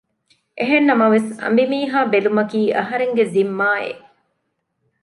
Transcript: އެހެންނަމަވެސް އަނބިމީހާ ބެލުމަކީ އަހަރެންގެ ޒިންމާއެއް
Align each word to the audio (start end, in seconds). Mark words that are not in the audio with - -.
އެހެންނަމަވެސް 0.57 1.29
އަނބިމީހާ 1.41 1.99
ބެލުމަކީ 2.11 2.61
އަހަރެންގެ 2.77 3.23
ޒިންމާއެއް 3.33 4.03